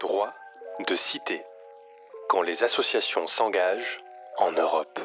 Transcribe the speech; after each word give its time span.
Droit 0.00 0.34
de 0.86 0.94
cité. 0.94 1.42
Quand 2.28 2.42
les 2.42 2.62
associations 2.62 3.26
s'engagent 3.26 3.98
en 4.38 4.52
Europe. 4.52 5.00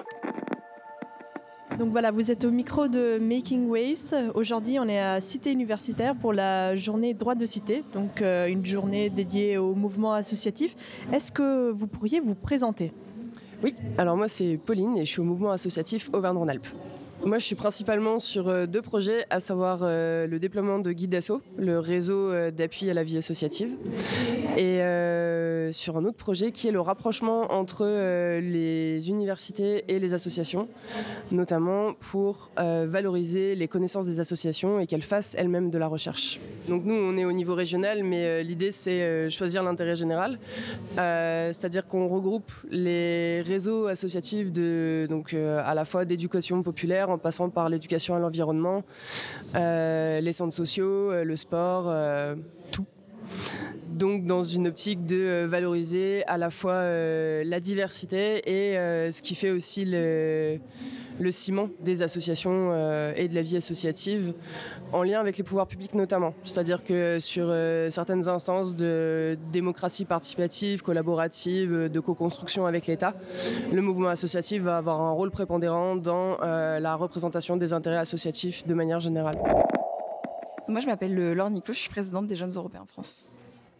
Donc 1.80 1.92
voilà, 1.92 2.12
vous 2.12 2.30
êtes 2.30 2.44
au 2.44 2.52
micro 2.52 2.90
de 2.90 3.18
Making 3.18 3.70
Waves. 3.70 4.32
Aujourd'hui, 4.36 4.80
on 4.80 4.90
est 4.90 5.00
à 5.00 5.22
Cité 5.22 5.52
Universitaire 5.52 6.14
pour 6.16 6.34
la 6.34 6.76
journée 6.76 7.14
droit 7.14 7.36
de 7.36 7.46
cité, 7.46 7.86
donc 7.94 8.22
euh, 8.22 8.48
une 8.48 8.66
journée 8.66 9.10
dédiée 9.10 9.58
au 9.58 9.74
mouvement 9.76 10.14
associatif. 10.14 10.76
Est-ce 11.14 11.32
que 11.32 11.72
vous 11.72 11.88
pourriez 11.88 12.20
vous 12.20 12.36
présenter? 12.36 12.92
Oui, 13.64 13.76
alors 13.98 14.18
moi 14.18 14.28
c'est 14.28 14.58
Pauline 14.58 14.98
et 14.98 15.06
je 15.06 15.12
suis 15.12 15.22
au 15.22 15.26
mouvement 15.26 15.52
associatif 15.52 16.10
Auvergne-Rhône-Alpes. 16.12 16.68
Moi, 17.24 17.38
je 17.38 17.46
suis 17.46 17.56
principalement 17.56 18.18
sur 18.18 18.50
euh, 18.50 18.66
deux 18.66 18.82
projets, 18.82 19.26
à 19.30 19.40
savoir 19.40 19.82
euh, 19.84 20.26
le 20.26 20.40
déploiement 20.40 20.80
de 20.80 20.92
Guide 20.92 21.14
Asso, 21.14 21.42
le 21.56 21.78
réseau 21.78 22.32
euh, 22.32 22.50
d'appui 22.50 22.90
à 22.90 22.96
la 22.96 23.04
vie 23.04 23.18
associative, 23.18 23.76
et 24.58 24.80
sur 25.72 25.96
un 25.96 26.04
autre 26.04 26.18
projet 26.18 26.52
qui 26.52 26.68
est 26.68 26.72
le 26.72 26.82
rapprochement 26.82 27.54
entre 27.54 27.86
les 28.42 29.10
universités 29.10 29.86
et 29.88 30.00
les 30.00 30.14
associations, 30.14 30.68
notamment 31.32 31.94
pour 31.94 32.52
valoriser 32.58 33.56
les 33.56 33.70
connaissances 33.70 34.06
des 34.06 34.20
associations 34.20 34.82
et 34.82 34.88
qu'elles 34.88 35.02
fassent 35.02 35.34
elles-mêmes 35.38 35.70
de 35.70 35.78
la 35.78 35.88
recherche. 35.88 36.42
Donc 36.68 36.84
nous, 36.84 36.96
on 36.96 37.18
est 37.18 37.24
au 37.24 37.32
niveau 37.32 37.56
régional, 37.56 38.04
mais 38.04 38.44
l'idée, 38.44 38.72
c'est 38.72 39.30
choisir 39.30 39.64
l'intérêt 39.64 39.96
général, 39.96 40.38
c'est-à-dire 40.96 41.88
qu'on 41.88 42.10
regroupe 42.10 42.52
les 42.70 43.42
réseaux 43.42 43.88
associatifs 43.88 44.52
de, 44.52 45.08
donc, 45.10 45.34
à 45.34 45.74
la 45.74 45.86
fois 45.86 46.04
d'éducation 46.04 46.62
populaire, 46.62 47.11
en 47.12 47.18
passant 47.18 47.50
par 47.50 47.70
l'éducation 47.70 48.16
à 48.16 48.20
l'environnement, 48.20 48.84
euh, 49.56 50.20
les 50.22 50.32
centres 50.32 50.54
sociaux, 50.54 51.12
euh, 51.12 51.24
le 51.24 51.36
sport, 51.36 51.86
euh, 51.88 52.36
tout. 52.72 52.86
Donc 53.88 54.26
dans 54.26 54.44
une 54.44 54.68
optique 54.68 55.06
de 55.06 55.46
valoriser 55.46 56.24
à 56.26 56.38
la 56.38 56.50
fois 56.50 56.84
la 57.44 57.60
diversité 57.60 58.42
et 58.50 58.76
ce 59.12 59.22
qui 59.22 59.36
fait 59.36 59.52
aussi 59.52 59.86
le 61.22 61.32
ciment 61.32 61.70
des 61.80 62.02
associations 62.04 62.72
euh, 62.72 63.14
et 63.16 63.28
de 63.28 63.36
la 63.36 63.42
vie 63.42 63.58
associative 63.58 64.34
en 64.92 65.04
lien 65.04 65.20
avec 65.20 65.38
les 65.38 65.44
pouvoirs 65.44 65.68
publics 65.68 65.94
notamment. 65.94 66.34
C'est-à-dire 66.44 66.84
que 66.84 67.20
sur 67.20 67.46
euh, 67.48 67.90
certaines 67.90 68.28
instances 68.28 68.76
de 68.76 69.38
démocratie 69.52 70.06
participative, 70.06 70.82
collaborative, 70.82 71.90
de 71.90 72.00
co-construction 72.00 72.66
avec 72.66 72.88
l'État, 72.88 73.16
le 73.72 73.82
mouvement 73.82 74.10
associatif 74.10 74.64
va 74.64 74.78
avoir 74.78 75.02
un 75.02 75.12
rôle 75.12 75.32
prépondérant 75.32 75.96
dans 75.96 76.38
euh, 76.42 76.80
la 76.80 76.96
représentation 76.96 77.58
des 77.58 77.74
intérêts 77.74 77.98
associatifs 77.98 78.66
de 78.66 78.74
manière 78.74 79.00
générale. 79.00 79.38
Moi, 80.72 80.80
je 80.80 80.86
m'appelle 80.86 81.14
Laure 81.34 81.50
Niclot, 81.50 81.74
je 81.74 81.80
suis 81.80 81.90
présidente 81.90 82.28
des 82.28 82.36
Jeunes 82.38 82.54
Européens 82.56 82.86
France. 82.86 83.26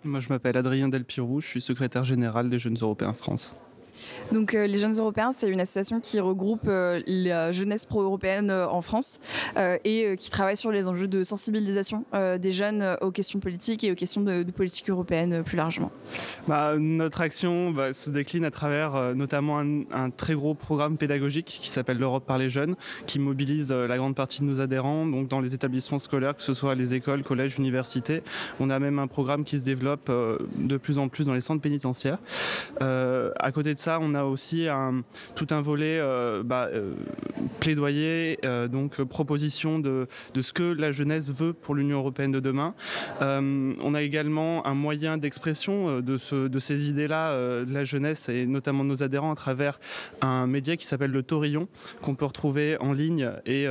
Moi, 0.04 0.20
je 0.20 0.28
m'appelle 0.28 0.58
Adrien 0.58 0.90
Delpirou, 0.90 1.40
je 1.40 1.48
suis 1.48 1.62
secrétaire 1.62 2.04
général 2.04 2.50
des 2.50 2.60
Jeunes 2.60 2.78
Européens 2.82 3.14
France. 3.14 3.56
Donc 4.32 4.54
euh, 4.54 4.68
les 4.68 4.78
Jeunes 4.78 4.98
Européens, 4.98 5.32
c'est 5.34 5.50
une 5.50 5.60
association 5.60 6.00
qui 6.00 6.20
regroupe 6.20 6.66
euh, 6.68 7.02
la 7.06 7.52
jeunesse 7.52 7.86
pro-européenne 7.86 8.50
euh, 8.50 8.68
en 8.68 8.82
France 8.82 9.20
et 9.84 10.16
qui 10.18 10.30
travaille 10.30 10.58
sur 10.58 10.72
les 10.72 10.88
enjeux 10.88 11.08
de 11.08 11.24
sensibilisation 11.24 12.06
des 12.14 12.52
jeunes 12.52 12.98
aux 13.02 13.12
questions 13.12 13.40
politiques 13.40 13.84
et 13.84 13.92
aux 13.92 13.96
questions 13.96 14.22
de, 14.22 14.44
politique 14.52 14.90
européenne 14.90 15.44
plus 15.44 15.58
largement. 15.58 15.92
Bah, 16.48 16.76
notre 16.78 17.22
action 17.22 17.72
bah, 17.72 17.94
se 17.94 18.10
décline 18.10 18.46
à 18.46 18.52
travers 18.52 19.16
notamment 19.16 19.60
un, 19.60 20.10
très 20.10 20.34
gros 20.34 20.54
programme 20.54 20.98
pédagogique 20.98 21.46
qui 21.46 21.70
s'appelle 21.70 21.98
l'Europe 21.98 22.26
par 22.26 22.38
les 22.38 22.50
jeunes, 22.50 22.76
qui 23.08 23.20
mobilise 23.20 23.72
la 23.72 23.98
grande 23.98 24.16
partie 24.16 24.42
de 24.42 24.46
nos 24.46 24.62
adhérents 24.62 25.06
donc 25.06 25.28
dans 25.28 25.42
les 25.42 25.54
établissements 25.54 26.00
scolaires, 26.00 26.36
que 26.36 26.44
ce 26.44 26.54
soit 26.54 26.76
les 26.76 26.94
écoles, 26.94 27.24
collèges, 27.24 27.58
universités. 27.58 28.24
On 28.60 28.70
a 28.70 28.80
même 28.80 29.00
un 29.00 29.08
programme 29.08 29.44
qui 29.44 29.60
se 29.60 29.64
développe 29.64 30.10
de 30.10 30.78
plus 30.78 30.98
en 30.98 31.08
plus 31.10 31.26
dans 31.26 31.34
les 31.34 31.42
centres 31.42 31.62
pénitentiaires. 31.62 32.20
à 32.80 33.52
côté 33.54 33.74
de 33.74 33.80
on 33.88 34.16
a 34.16 34.24
aussi 34.24 34.68
tout 35.36 35.48
un 35.52 35.62
volet 35.62 36.00
euh, 36.00 36.44
bah, 36.44 36.70
euh, 36.74 36.94
plaidoyer, 37.60 38.40
euh, 38.46 38.68
donc 38.68 39.02
proposition 39.04 39.80
de, 39.80 40.08
ce 40.40 40.54
que 40.54 40.64
la 40.64 40.92
jeunesse 40.92 41.30
veut 41.30 41.54
pour 41.54 41.76
l'Union 41.76 41.98
européenne 42.00 42.32
de 42.32 42.40
demain. 42.40 42.74
on 43.20 43.94
a 43.94 44.02
également 44.02 44.66
un 44.66 44.74
moyen 44.74 45.18
d'expression 45.18 46.02
de, 46.02 46.18
ces 46.18 46.90
idées-là 46.90 47.36
de 47.66 47.74
la 47.74 47.84
jeunesse 47.84 48.30
et 48.30 48.46
notamment 48.46 48.84
de 48.84 48.90
nos 48.90 49.04
adhérents 49.04 49.32
à 49.32 49.36
travers 49.36 49.80
un 50.22 50.48
média 50.48 50.76
qui 50.78 50.86
s'appelle 50.86 51.12
le 51.12 51.24
Taurillon, 51.24 51.68
qu'on 52.02 52.16
peut 52.16 52.26
retrouver 52.26 52.78
en 52.80 52.94
ligne 52.94 53.32
et 53.46 53.68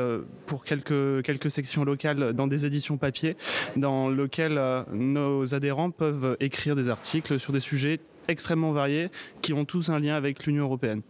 pour 0.47 0.65
quelques, 0.65 1.22
quelques 1.22 1.50
sections 1.50 1.84
locales 1.84 2.32
dans 2.32 2.47
des 2.47 2.66
éditions 2.66 2.97
papier, 2.97 3.37
dans 3.76 4.09
lequel 4.09 4.60
nos 4.93 5.54
adhérents 5.54 5.91
peuvent 5.91 6.37
écrire 6.41 6.76
des 6.76 6.88
articles 6.88 7.38
sur 7.38 7.53
des 7.53 7.60
sujets 7.60 8.00
extrêmement 8.28 8.72
variés 8.72 9.08
qui 9.42 9.53
ont 9.53 9.64
tous 9.64 9.91
un 9.91 9.98
lien 9.98 10.14
avec 10.14 10.47
l'Union 10.47 10.64
européenne. 10.64 11.03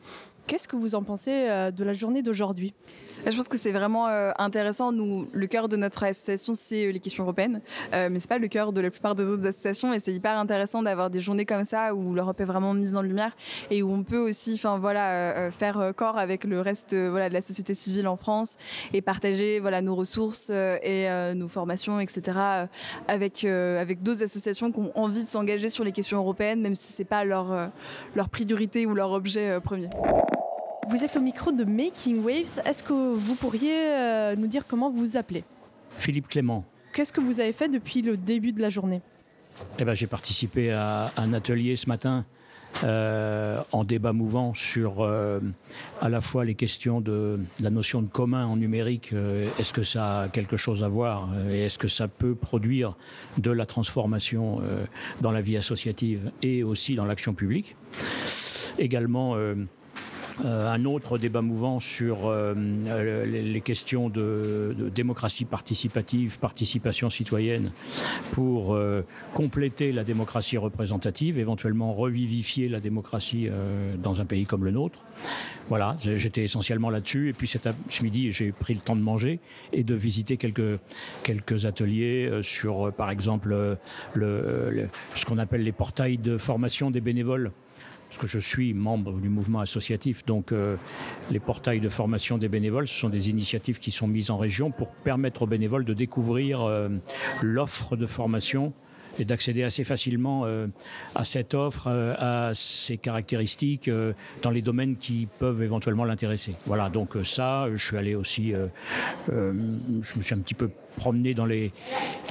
Qu'est-ce 0.50 0.66
que 0.66 0.74
vous 0.74 0.96
en 0.96 1.04
pensez 1.04 1.30
euh, 1.30 1.70
de 1.70 1.84
la 1.84 1.92
journée 1.92 2.22
d'aujourd'hui? 2.22 2.74
Je 3.24 3.36
pense 3.36 3.46
que 3.46 3.56
c'est 3.56 3.70
vraiment 3.70 4.08
euh, 4.08 4.32
intéressant. 4.36 4.90
Nous, 4.90 5.28
le 5.32 5.46
cœur 5.46 5.68
de 5.68 5.76
notre 5.76 6.02
association, 6.02 6.54
c'est 6.54 6.86
euh, 6.86 6.90
les 6.90 6.98
questions 6.98 7.22
européennes, 7.22 7.60
mais 7.92 8.18
c'est 8.18 8.28
pas 8.28 8.38
le 8.38 8.48
cœur 8.48 8.72
de 8.72 8.80
la 8.80 8.90
plupart 8.90 9.14
des 9.14 9.26
autres 9.26 9.46
associations. 9.46 9.92
Et 9.92 10.00
c'est 10.00 10.12
hyper 10.12 10.36
intéressant 10.36 10.82
d'avoir 10.82 11.08
des 11.08 11.20
journées 11.20 11.44
comme 11.44 11.62
ça 11.62 11.94
où 11.94 12.14
l'Europe 12.14 12.40
est 12.40 12.44
vraiment 12.44 12.74
mise 12.74 12.96
en 12.96 13.02
lumière 13.02 13.36
et 13.70 13.84
où 13.84 13.92
on 13.92 14.02
peut 14.02 14.18
aussi, 14.18 14.54
enfin 14.54 14.80
voilà, 14.80 15.52
faire 15.52 15.92
corps 15.94 16.18
avec 16.18 16.42
le 16.42 16.60
reste, 16.60 16.96
de 16.96 17.14
la 17.14 17.42
société 17.42 17.74
civile 17.74 18.08
en 18.08 18.16
France 18.16 18.56
et 18.92 19.02
partager, 19.02 19.60
voilà, 19.60 19.82
nos 19.82 19.94
ressources 19.94 20.50
et 20.50 21.08
nos 21.36 21.48
formations, 21.48 22.00
etc. 22.00 22.38
avec 23.06 23.44
avec 23.44 24.02
d'autres 24.02 24.24
associations 24.24 24.72
qui 24.72 24.80
ont 24.80 24.92
envie 24.96 25.22
de 25.22 25.28
s'engager 25.28 25.68
sur 25.68 25.84
les 25.84 25.92
questions 25.92 26.18
européennes, 26.18 26.60
même 26.60 26.74
si 26.74 26.92
c'est 26.92 27.04
pas 27.04 27.24
leur 27.24 27.70
leur 28.16 28.28
priorité 28.28 28.86
ou 28.86 28.94
leur 28.94 29.12
objet 29.12 29.60
premier. 29.60 29.90
Vous 30.88 31.04
êtes 31.04 31.16
au 31.16 31.20
micro 31.20 31.52
de 31.52 31.64
Making 31.64 32.24
Waves. 32.24 32.60
Est-ce 32.64 32.82
que 32.82 32.92
vous 32.92 33.34
pourriez 33.34 33.74
euh, 33.76 34.34
nous 34.36 34.46
dire 34.46 34.66
comment 34.66 34.90
vous 34.90 34.98
vous 34.98 35.16
appelez? 35.16 35.44
Philippe 35.98 36.28
Clément. 36.28 36.64
Qu'est-ce 36.94 37.12
que 37.12 37.20
vous 37.20 37.38
avez 37.40 37.52
fait 37.52 37.68
depuis 37.68 38.02
le 38.02 38.16
début 38.16 38.52
de 38.52 38.60
la 38.60 38.70
journée? 38.70 39.02
Eh 39.78 39.84
ben, 39.84 39.94
J'ai 39.94 40.06
participé 40.06 40.72
à 40.72 41.12
un 41.16 41.32
atelier 41.32 41.76
ce 41.76 41.88
matin 41.88 42.24
euh, 42.82 43.62
en 43.72 43.84
débat 43.84 44.12
mouvant 44.12 44.54
sur 44.54 45.00
euh, 45.02 45.40
à 46.00 46.08
la 46.08 46.20
fois 46.20 46.44
les 46.44 46.54
questions 46.54 47.00
de 47.00 47.38
la 47.60 47.70
notion 47.70 48.00
de 48.00 48.08
commun 48.08 48.46
en 48.46 48.56
numérique. 48.56 49.12
est-ce 49.58 49.72
que 49.72 49.82
ça 49.82 50.20
a 50.20 50.28
quelque 50.28 50.56
chose 50.56 50.82
à 50.82 50.88
voir 50.88 51.28
et 51.50 51.64
est-ce 51.64 51.78
que 51.78 51.88
ça 51.88 52.08
peut 52.08 52.34
produire 52.34 52.96
de 53.38 53.50
la 53.50 53.66
transformation 53.66 54.60
dans 55.20 55.30
la 55.32 55.40
vie 55.40 55.56
associative 55.56 56.30
et 56.42 56.62
aussi 56.64 56.94
dans 56.94 57.04
l'action 57.04 57.34
publique? 57.34 57.76
Également 58.78 59.36
euh, 60.44 60.72
un 60.72 60.84
autre 60.84 61.18
débat 61.18 61.42
mouvant 61.42 61.80
sur 61.80 62.26
euh, 62.26 62.54
les, 63.24 63.60
questions 63.60 64.08
de, 64.08 64.74
démocratie 64.94 65.44
participative, 65.44 66.38
participation 66.38 67.10
citoyenne, 67.10 67.72
pour 68.32 68.74
euh, 68.74 69.04
compléter 69.34 69.92
la 69.92 70.04
démocratie 70.04 70.56
représentative, 70.56 71.38
éventuellement 71.38 71.92
revivifier 71.92 72.68
la 72.68 72.80
démocratie 72.80 73.48
dans 74.02 74.20
un 74.20 74.24
pays 74.24 74.46
comme 74.46 74.64
le 74.64 74.70
nôtre. 74.70 75.04
Voilà, 75.68 75.96
j'étais 76.00 76.42
essentiellement 76.42 76.90
là-dessus. 76.90 77.28
Et 77.28 77.32
puis 77.32 77.46
cet 77.46 77.68
ce 77.88 78.02
midi, 78.02 78.32
j'ai 78.32 78.52
pris 78.52 78.74
le 78.74 78.80
temps 78.80 78.96
de 78.96 79.02
manger 79.02 79.38
et 79.72 79.84
de 79.84 79.94
visiter 79.94 80.36
quelques, 80.36 81.66
ateliers 81.66 82.40
sur, 82.42 82.92
par 82.92 83.10
exemple, 83.10 83.76
le, 84.14 84.88
ce 85.14 85.24
qu'on 85.24 85.38
appelle 85.38 85.62
les 85.62 85.72
portails 85.72 86.18
de 86.18 86.38
formation 86.38 86.90
des 86.90 87.00
bénévoles 87.00 87.52
parce 88.10 88.18
que 88.18 88.26
je 88.26 88.40
suis 88.40 88.74
membre 88.74 89.20
du 89.20 89.28
mouvement 89.28 89.60
associatif, 89.60 90.26
donc 90.26 90.50
euh, 90.50 90.74
les 91.30 91.38
portails 91.38 91.78
de 91.78 91.88
formation 91.88 92.38
des 92.38 92.48
bénévoles, 92.48 92.88
ce 92.88 92.98
sont 92.98 93.08
des 93.08 93.30
initiatives 93.30 93.78
qui 93.78 93.92
sont 93.92 94.08
mises 94.08 94.32
en 94.32 94.36
région 94.36 94.72
pour 94.72 94.88
permettre 94.88 95.42
aux 95.42 95.46
bénévoles 95.46 95.84
de 95.84 95.94
découvrir 95.94 96.60
euh, 96.60 96.88
l'offre 97.40 97.94
de 97.94 98.06
formation 98.06 98.72
et 99.20 99.24
d'accéder 99.24 99.62
assez 99.62 99.84
facilement 99.84 100.42
euh, 100.44 100.66
à 101.14 101.24
cette 101.24 101.54
offre, 101.54 101.88
à 101.88 102.52
ses 102.54 102.96
caractéristiques 102.96 103.90
dans 104.42 104.50
les 104.50 104.62
domaines 104.62 104.96
qui 104.96 105.28
peuvent 105.38 105.62
éventuellement 105.62 106.04
l'intéresser. 106.04 106.54
Voilà, 106.66 106.88
donc 106.88 107.16
ça, 107.24 107.68
je 107.74 107.84
suis 107.84 107.96
allé 107.96 108.14
aussi, 108.14 108.52
je 109.28 109.32
me 109.32 110.22
suis 110.22 110.34
un 110.34 110.38
petit 110.38 110.54
peu 110.54 110.70
promener 110.96 111.34
dans 111.34 111.46
les, 111.46 111.72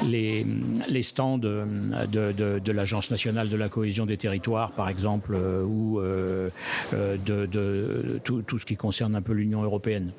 les, 0.04 1.04
stands 1.04 1.38
de, 1.38 1.66
de, 2.12 2.72
l'Agence 2.72 3.12
nationale 3.12 3.50
de 3.50 3.58
la 3.58 3.70
cohésion 3.70 4.06
des 4.06 4.18
territoires, 4.18 4.72
par 4.72 4.90
exemple, 4.90 5.34
euh, 5.36 5.64
ou 5.64 6.00
euh, 6.00 6.50
euh, 6.94 7.18
de, 7.26 7.46
de 7.46 8.20
tout, 8.24 8.42
tout, 8.42 8.60
ce 8.60 8.66
qui 8.66 8.76
concerne 8.76 9.16
un 9.16 9.22
peu 9.22 9.34
l'Union 9.34 9.64
européenne. 9.64 10.12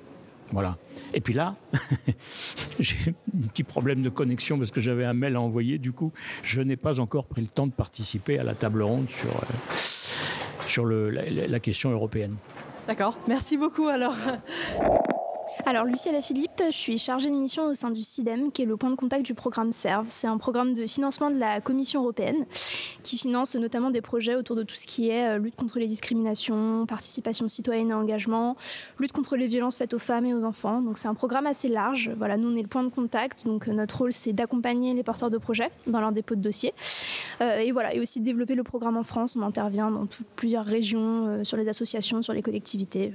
Voilà. 0.52 0.76
Et 1.14 1.20
puis 1.20 1.34
là, 1.34 1.54
j'ai 2.80 3.14
un 3.34 3.48
petit 3.48 3.62
problème 3.62 4.02
de 4.02 4.08
connexion 4.08 4.58
parce 4.58 4.70
que 4.70 4.80
j'avais 4.80 5.04
un 5.04 5.14
mail 5.14 5.36
à 5.36 5.40
envoyer. 5.40 5.78
Du 5.78 5.92
coup, 5.92 6.12
je 6.42 6.60
n'ai 6.60 6.76
pas 6.76 7.00
encore 7.00 7.26
pris 7.26 7.42
le 7.42 7.48
temps 7.48 7.66
de 7.66 7.72
participer 7.72 8.38
à 8.38 8.44
la 8.44 8.54
table 8.54 8.82
ronde 8.82 9.08
sur, 9.08 9.30
sur 10.66 10.84
le, 10.84 11.10
la, 11.10 11.46
la 11.46 11.60
question 11.60 11.90
européenne. 11.90 12.36
D'accord. 12.86 13.16
Merci 13.28 13.56
beaucoup 13.56 13.86
alors. 13.88 14.16
Alors, 15.66 15.84
Luciela 15.84 16.22
Philippe, 16.22 16.62
je 16.66 16.76
suis 16.76 16.98
chargée 16.98 17.28
de 17.28 17.34
mission 17.34 17.66
au 17.66 17.74
sein 17.74 17.90
du 17.90 18.00
CIDEM, 18.00 18.50
qui 18.50 18.62
est 18.62 18.64
le 18.64 18.76
point 18.76 18.90
de 18.90 18.94
contact 18.94 19.24
du 19.24 19.34
programme 19.34 19.72
SERVE. 19.72 20.06
C'est 20.08 20.26
un 20.26 20.38
programme 20.38 20.74
de 20.74 20.86
financement 20.86 21.30
de 21.30 21.38
la 21.38 21.60
Commission 21.60 22.00
européenne 22.00 22.46
qui 23.02 23.18
finance 23.18 23.56
notamment 23.56 23.90
des 23.90 24.00
projets 24.00 24.36
autour 24.36 24.56
de 24.56 24.62
tout 24.62 24.76
ce 24.76 24.86
qui 24.86 25.10
est 25.10 25.28
euh, 25.28 25.38
lutte 25.38 25.56
contre 25.56 25.78
les 25.78 25.86
discriminations, 25.86 26.86
participation 26.86 27.48
citoyenne 27.48 27.90
et 27.90 27.94
engagement, 27.94 28.56
lutte 28.98 29.12
contre 29.12 29.36
les 29.36 29.48
violences 29.48 29.78
faites 29.78 29.92
aux 29.92 29.98
femmes 29.98 30.26
et 30.26 30.34
aux 30.34 30.44
enfants. 30.44 30.80
Donc, 30.80 30.98
c'est 30.98 31.08
un 31.08 31.14
programme 31.14 31.46
assez 31.46 31.68
large. 31.68 32.10
Voilà, 32.16 32.36
nous, 32.36 32.48
on 32.50 32.56
est 32.56 32.62
le 32.62 32.68
point 32.68 32.84
de 32.84 32.90
contact. 32.90 33.44
Donc, 33.44 33.68
euh, 33.68 33.72
notre 33.72 33.98
rôle, 33.98 34.12
c'est 34.12 34.32
d'accompagner 34.32 34.94
les 34.94 35.02
porteurs 35.02 35.30
de 35.30 35.38
projets 35.38 35.70
dans 35.86 36.00
leur 36.00 36.12
dépôt 36.12 36.36
de 36.36 36.40
dossier. 36.40 36.72
Euh, 37.40 37.58
et 37.58 37.72
voilà, 37.72 37.94
et 37.94 38.00
aussi 38.00 38.20
de 38.20 38.24
développer 38.24 38.54
le 38.54 38.64
programme 38.64 38.96
en 38.96 39.04
France. 39.04 39.36
On 39.36 39.42
intervient 39.42 39.90
dans 39.90 40.06
plusieurs 40.36 40.64
régions, 40.64 41.44
sur 41.44 41.56
les 41.56 41.68
associations, 41.68 42.22
sur 42.22 42.32
les 42.32 42.42
collectivités. 42.42 43.12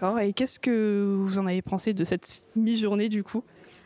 D'accord. 0.00 0.20
Et 0.20 0.32
qu'est-ce 0.32 0.60
que 0.60 1.16
vous 1.18 1.40
en 1.40 1.46
avez 1.48 1.60
pensé 1.60 1.92
de 1.92 2.04
cette 2.04 2.40
mi-journée 2.54 3.08
du 3.08 3.24
coup? 3.24 3.42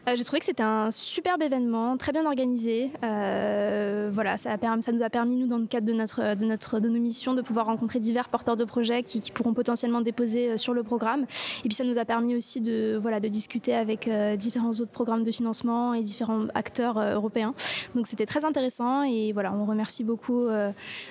Euh, 0.07 0.13
j'ai 0.15 0.25
trouvé 0.25 0.41
que 0.41 0.45
c'était 0.45 0.63
un 0.63 0.91
superbe 0.91 1.43
événement, 1.43 1.97
très 1.97 2.13
bien 2.13 2.27
organisé. 2.27 2.91
Euh, 3.03 4.11
voilà, 4.13 4.37
ça, 4.37 4.51
a 4.51 4.59
permis, 4.59 4.83
ça, 4.83 4.93
nous 4.93 5.03
a 5.03 5.09
permis, 5.09 5.37
nous, 5.37 5.47
dans 5.47 5.57
le 5.57 5.65
cadre 5.65 5.87
de, 5.87 5.95
notre, 5.95 6.35
de, 6.35 6.45
notre, 6.45 6.81
de 6.81 6.89
nos 6.91 6.99
missions, 6.99 7.33
de 7.33 7.41
pouvoir 7.41 7.65
rencontrer 7.65 7.99
divers 7.99 8.29
porteurs 8.29 8.59
de 8.59 8.65
projets 8.65 9.03
qui, 9.03 9.23
pourront 9.31 9.55
potentiellement 9.55 10.03
déposer 10.03 10.51
euh, 10.51 10.57
sur 10.59 10.75
le 10.75 10.83
programme. 10.83 11.23
Et 11.65 11.69
puis 11.69 11.75
ça 11.75 11.85
nous 11.85 11.97
a 11.97 12.05
permis 12.05 12.37
aussi 12.37 12.61
de, 12.61 12.99
voilà, 13.01 13.19
de 13.19 13.29
discuter 13.29 13.75
avec 13.75 14.11
différents 14.37 14.73
autres 14.73 14.93
programmes 14.93 15.25
de 15.25 15.33
financement 15.33 15.95
et 15.95 16.03
différents 16.03 16.45
acteurs 16.55 16.99
européens. 16.99 17.55
Donc 17.95 18.07
c'était 18.07 18.27
très 18.27 18.45
intéressant 18.45 19.03
et 19.03 19.33
voilà, 19.33 19.55
on 19.55 19.65
remercie 19.65 20.05
beaucoup 20.05 20.47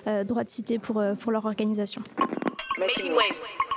Droit 0.06 0.44
de 0.44 0.50
Cité 0.50 0.77
pour, 0.77 1.01
pour 1.19 1.31
leur 1.31 1.45
organisation. 1.45 2.04
Making 2.77 3.13
waves. 3.13 3.70